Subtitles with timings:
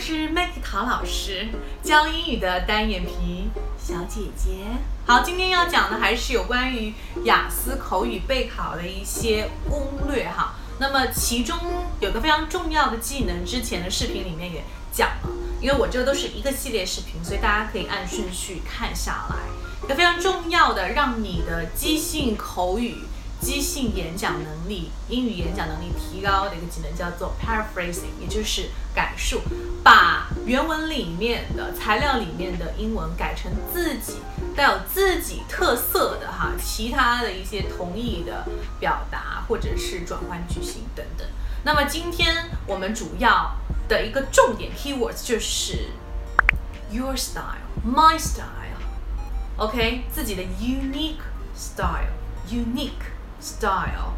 [0.00, 1.46] 是 Maggie 陶老师，
[1.82, 4.64] 教英语的单眼皮小姐姐。
[5.06, 10.54] 好，今天要讲的还是有关于雅思口语备考的一些攻略哈。
[10.78, 11.58] 那么其中
[12.00, 15.28] 有个非常重要的技能，之前的视频里面也讲了，
[15.60, 19.36] 因为我这个都是一个系列视频，所以大家可以按顺序看下来。
[19.84, 22.96] 一个非常重要的，让你的即兴口语。
[23.40, 29.40] 即兴演讲能力、英语演讲能力提高的一个技能叫做 paraphrasing，也就是改述，
[29.82, 34.18] 把原文里面的材料里面的英文改成自己
[34.54, 38.46] 带有自己特色的哈，其他的一些同义的
[38.78, 41.26] 表达或者是转换句型等等。
[41.64, 43.56] 那么今天我们主要
[43.88, 45.88] 的一个重点 keywords 就是
[46.90, 51.22] your style，my style，OK，自己的 unique
[51.56, 53.08] style，unique。
[53.40, 54.12] Style,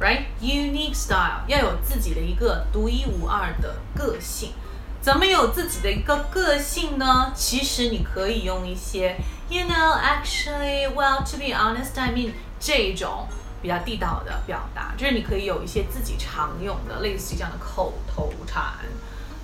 [0.00, 0.24] right?
[0.40, 4.52] Unique style 要有自己的一个独一无二的个性。
[5.00, 7.30] 怎么有自己的一个个性呢？
[7.34, 9.16] 其实你可以用一些
[9.48, 13.28] ，you know, actually, well, to be honest, I mean 这种
[13.62, 18.62] 比较地道的表达，就是你可以有一些自己常用的，类似于这样的口头禅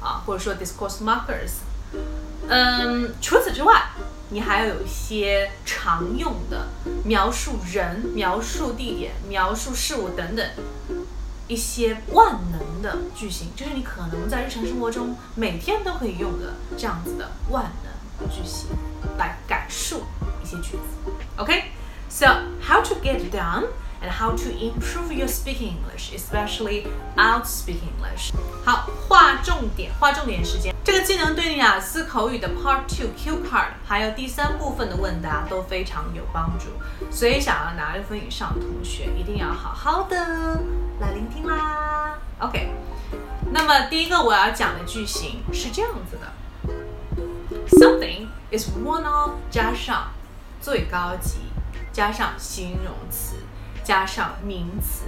[0.01, 1.61] 啊，或者说 discourse markers。
[2.48, 3.91] 嗯，除此之外。
[4.35, 6.69] 你还要有一些常用的
[7.05, 10.51] 描述人、描述地点、描述事物等等
[11.48, 18.70] 一些万能的句型，就是你可能在日常生活中每天都可以用的这样子的万能句型
[19.19, 20.05] 来感述
[20.43, 21.13] 一些句子。
[21.37, 22.27] OK，so
[22.67, 23.67] how to get done？
[24.03, 28.33] And how to improve your speaking English, especially out speaking English。
[28.64, 30.75] 好，划重点，划重点时间。
[30.83, 36.67] 这个技能对雅思口语的 Part Two Q Card，还有第三部分的问答都非常有帮助。
[37.12, 40.17] 所以想要拿六分以上的同学，一定要好好的
[40.98, 42.19] 来聆听啦。
[42.41, 42.73] OK，
[43.53, 46.33] 那么第一个我要讲的句型是这样子的
[47.79, 50.11] ：Something is one of 加上
[50.61, 51.36] 最高级
[51.92, 53.36] 加上形容词。
[53.85, 55.05] 加上名词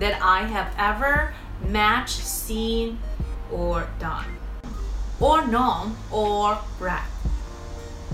[0.00, 1.28] ，that I have ever
[1.70, 2.96] met, seen,
[3.52, 4.24] or done,
[5.20, 7.02] or known, or read。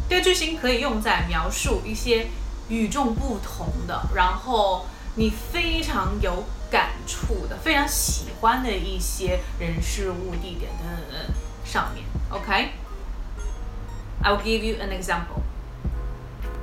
[0.09, 2.27] 这个句型可以用在描述一些
[2.69, 11.34] 与众不同的，然后你非常有感触的、非常喜欢的一些人、事物、地点等等等
[11.65, 12.05] 上面。
[12.31, 12.73] OK，I
[14.31, 15.43] will give you an example。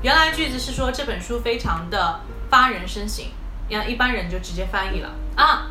[0.02, 2.20] 原来句子是说这本书非常的。
[2.50, 3.26] 发人深省，
[3.70, 5.68] 让一般人就直接翻译了啊。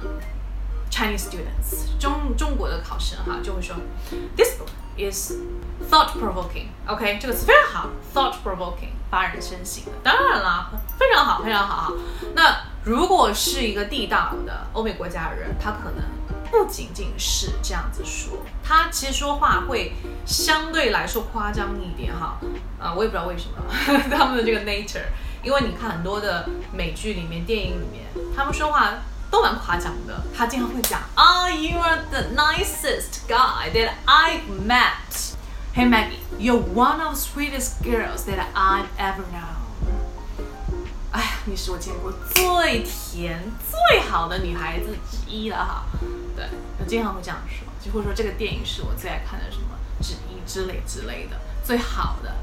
[0.91, 3.77] Chinese students，中中国的考生哈就会说
[4.37, 5.33] ，This book is
[5.91, 6.69] thought-provoking。
[6.87, 9.93] OK，这个词非常好，thought-provoking，发人深省的。
[10.03, 11.93] 当然啦，非常好，非常好。
[12.35, 16.05] 那如果是一个地道的欧美国家的人，他可能
[16.51, 19.93] 不仅仅是这样子说，他其实说话会
[20.25, 22.39] 相对来说夸张一点哈。
[22.81, 23.63] 啊，我也不知道为什么
[24.11, 25.05] 他们的这个 nature。
[25.43, 28.07] 因为你看很多的美剧里面、电影里面，
[28.37, 28.95] 他们说话
[29.31, 30.23] 都蛮夸张的。
[30.37, 35.35] 他经常会讲啊，You are the nicest guy that I've met.
[35.75, 39.59] Hey Maggie, you're one of the sweetest girls that I've ever known.
[41.13, 45.85] 哎呀，你是我见过最甜、最好的女孩子之一了哈。
[46.37, 46.47] 对，
[46.79, 49.69] 我经常会这样说，就会说这个电影是我最爱看的什么
[50.03, 52.35] 之一之类之类的，最好的。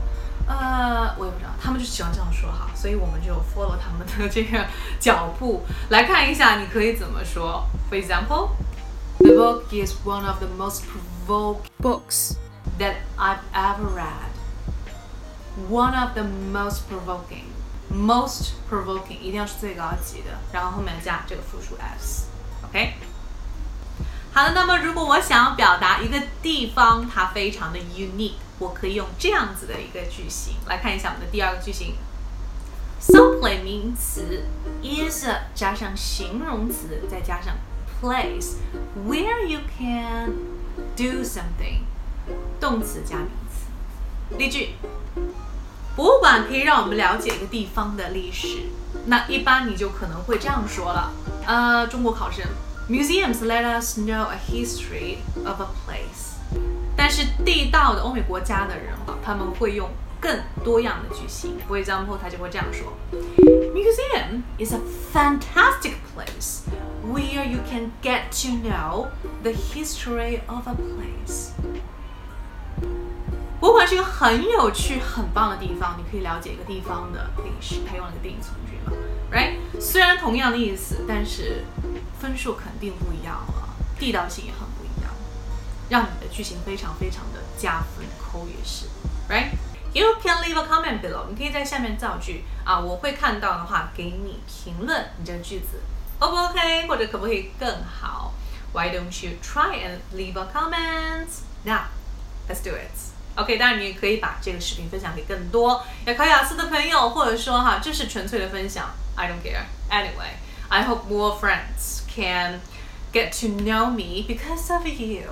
[0.46, 4.66] 呃，我也不知道，他们就喜欢这样说哈，所以我们就 follow 他们的这个
[4.98, 7.64] 脚步来看一下，你可以怎么说。
[7.88, 8.50] For example,
[9.18, 12.36] the book is one of the most provoking books
[12.78, 14.30] that I've ever read.
[15.68, 17.44] One of the most provoking,
[17.92, 22.94] most provoking 一定要是最高级的，然后后面加这个复数 s，OK？
[24.35, 28.33] 好的，那么如果我想要表达一个地方它非常的 unique。
[28.59, 31.95] 我可以用这样子的一个句型来看一下我们的第二个句型。
[33.01, 34.43] Someplace 名词
[34.81, 37.55] is 加上形容词再加上
[38.01, 38.55] place
[39.07, 40.33] where you can
[40.95, 41.83] do something，
[42.59, 44.37] 动词加名词。
[44.37, 44.75] 例句：
[45.95, 48.63] 博物馆可以让我们了解一个地方的历史。
[49.07, 51.11] 那一般你就可能会这样说了。
[51.45, 52.45] 呃，中国考生
[52.88, 56.34] ，Museums let us know a history of a place。
[56.96, 59.88] 但是地道的欧美国家的人啊，他们会用
[60.20, 61.56] 更多样的句型。
[61.68, 62.92] For example，他就会这样说：
[63.72, 64.80] Museum is a
[65.12, 66.60] fantastic place
[67.10, 69.08] where you can get to know
[69.42, 71.52] the history of a place。
[73.60, 77.76] 博物馆是一个很有趣、很棒的地方，你可以了解一个地方的历史。
[77.88, 78.92] 他用了个定语从句嘛，
[79.32, 79.54] right？
[79.80, 81.64] 虽然同样的意思，但是
[82.19, 83.69] 分数肯定不一样了，
[83.99, 85.11] 地道性也很不一样。
[85.89, 88.87] 让你的句型非常非常的加分，口语也是
[89.29, 95.81] ，right？You can leave a comment below，你可以在下面造句啊，我会看到的话给你评论你这个句子
[96.19, 96.87] ，O 不 OK？
[96.87, 98.33] 或者可不可以更好
[98.73, 101.27] ？Why don't you try and leave a comment
[101.63, 102.91] now？Let's do it。
[103.35, 109.63] OK，当然你也可以把这个视频分享给更多要考雅思的朋友，或者说哈，这是纯粹的分享，I don't care.
[109.89, 110.33] Anyway,
[110.69, 112.59] I hope more friends can
[113.13, 115.29] get to know me because of you.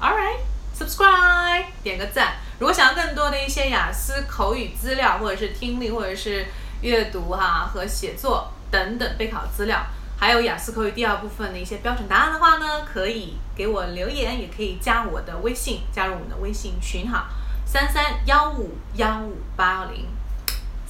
[0.00, 0.40] All right,
[0.78, 2.36] subscribe，点个赞。
[2.58, 6.46] 如果想要更多的一些雅思口语资料，或者是听力，或者是
[6.80, 9.84] 阅读哈和写作等等备考资料，
[10.18, 17.26] 还有雅思口语第二部分的一些标准答案的话呢，可以给我留言，也可以加我的微信，加入我们的微信群哈。
[17.66, 20.06] 三三幺五幺五八幺零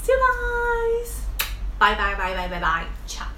[0.01, 1.11] ，See you guys.
[1.79, 2.87] Bye bye bye bye bye bye.
[3.07, 3.36] Ciao.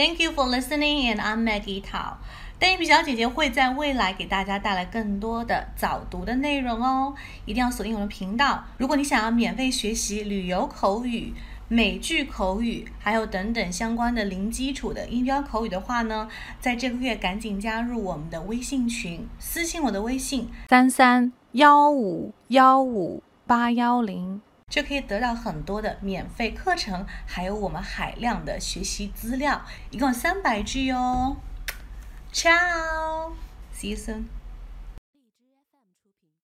[0.00, 2.14] Thank you for listening, and I'm Maggie Tao.
[2.58, 7.14] 单眼皮小姐姐会在未来给大家带来更多的早读的内容哦，
[7.44, 8.64] 一定要锁定我的频道。
[8.78, 11.34] 如果你想要免费学习旅游口语、
[11.68, 16.26] 美剧口语，还有等等相关的零基础的音标口语的话呢，
[16.58, 21.30] 在这个月赶紧加入我们的微信群，私信我的微信三三。
[21.52, 31.36] 幺五幺五八幺零就可以得到很多的免费课程，还有我们海量的学习资料，一共三百句哦。
[32.32, 34.39] Ciao，see you soon。